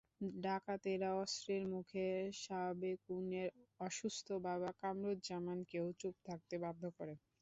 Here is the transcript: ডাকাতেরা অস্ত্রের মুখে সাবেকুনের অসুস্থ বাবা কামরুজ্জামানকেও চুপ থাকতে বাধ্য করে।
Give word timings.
ডাকাতেরা 0.41 1.09
অস্ত্রের 1.17 1.63
মুখে 1.73 2.07
সাবেকুনের 2.41 3.49
অসুস্থ 3.79 4.27
বাবা 4.47 4.69
কামরুজ্জামানকেও 4.81 5.87
চুপ 5.99 6.15
থাকতে 6.27 6.55
বাধ্য 6.63 6.83
করে। 6.97 7.13